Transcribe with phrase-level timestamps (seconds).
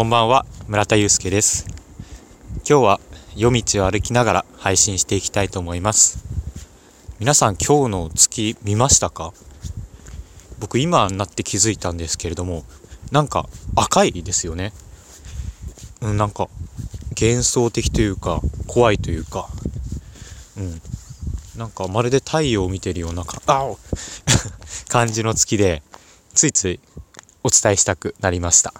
[0.00, 1.66] こんばんは村田祐介です。
[2.66, 3.00] 今日は
[3.36, 6.24] 夜道を歩きながら配信していきたいと思います。
[7.18, 9.34] 皆さん今日の月見ましたか？
[10.58, 12.64] 僕今になって気づいたんですけれども
[13.12, 14.72] なんか赤いですよね。
[16.00, 16.48] うんなんか
[17.20, 19.50] 幻想的というか怖いというか。
[20.56, 20.80] うん。
[21.58, 23.70] なんかまるで太陽を見てるようなかあ
[24.88, 25.82] 感じの月で
[26.32, 26.80] ついつい
[27.44, 28.72] お伝えしたくなりました。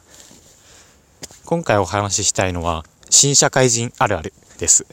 [1.51, 4.87] 今回お話ししたいのは新社会人あるあるです。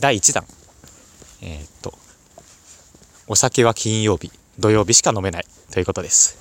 [0.00, 0.46] 第1弾。
[1.42, 1.92] えー、っと
[3.26, 5.46] お酒は金曜日土曜日しか飲めない。
[5.70, 6.38] ということです。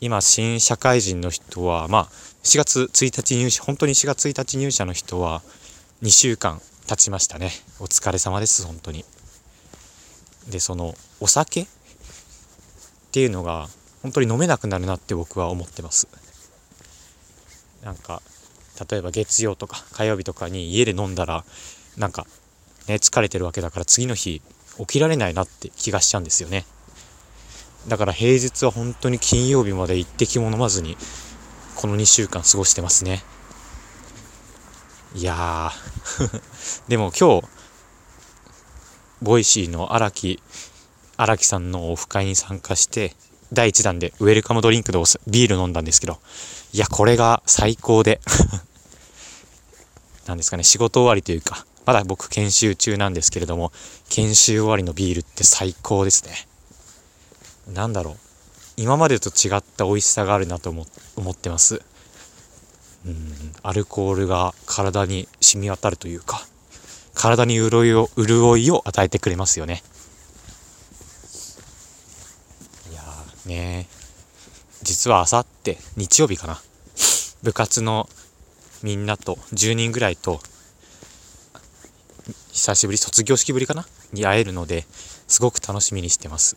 [0.00, 2.04] 今新社会人の人はまあ
[2.42, 5.42] 4月1日入社本当に4月1日入社の人は
[6.02, 7.50] 2週間経ちましたね。
[7.80, 9.04] お疲れ様です本当に。
[10.48, 11.66] でそのお酒っ
[13.12, 13.68] ていうのが
[14.00, 16.08] 本当に飲めなくなるなって僕は思ってます。
[17.82, 18.22] なんか
[18.90, 21.44] 例えば月曜とか火曜日とかに家で飲んだら
[21.96, 22.26] なんか
[22.88, 24.42] ね疲れてるわけだから次の日
[24.78, 26.64] 起きられないなって気がしちゃうんですよね。
[27.88, 30.96] だから平日は本当に金曜日まで一滴も飲まずに
[31.76, 33.22] この2週間過ごしてますね。
[35.14, 35.72] いや
[36.88, 37.48] でも今日
[39.22, 40.42] ボイシーの荒木
[41.16, 43.14] 荒木さんのオフ会に参加して
[43.52, 46.18] 第1弾でウェルカムドリンクでビール飲んだんですけど
[46.72, 48.20] いや、これが最高で
[50.26, 53.72] なんですかね、仕事終わりというか、まだ僕研修中なんですけれども、
[54.08, 56.46] 研修終わりのビールって最高ですね。
[57.74, 58.16] なんだろう。
[58.76, 60.86] 今までと違った美味しさがあるなと思
[61.30, 61.82] ってます。
[63.04, 66.46] うん、アルコールが体に染み渡るというか、
[67.14, 69.82] 体に潤いを、潤いを与えてくれますよね。
[72.90, 73.88] いやーね。
[74.82, 76.60] 実はあさって日曜日かな。
[77.42, 78.08] 部活の
[78.82, 80.40] みんなと10人ぐらいと
[82.52, 83.86] 久しぶり卒業式ぶりかな？
[84.12, 84.84] に会えるので
[85.28, 86.56] すごく楽しみにしてます、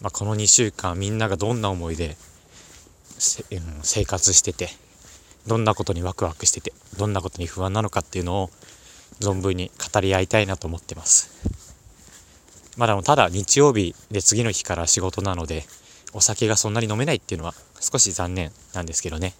[0.00, 2.16] まあ、この2週間みんながどんな思いで
[3.82, 4.68] 生活してて
[5.46, 8.50] どんなことにワクワクしててどんなことに不安なのかっていうのを
[9.20, 11.30] 存分に語り合いたいなと思ってます。
[12.76, 15.64] まだただ日曜日で次の日から仕事なので
[16.12, 19.34] お酒がそんなに飲めないっていうのは少し残念なんですけどね。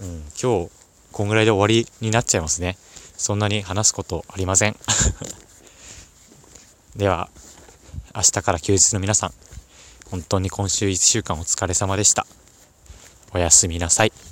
[0.00, 0.70] うん、今日、
[1.12, 2.76] こんぐらいで終わりになっちゃいますね。
[3.16, 4.76] そんなに話すことありません。
[6.94, 7.28] では、
[8.14, 9.34] 明日から休日の皆さん、
[10.10, 12.26] 本当に今週1週間お疲れ様でした。
[13.32, 14.27] おやすみなさい。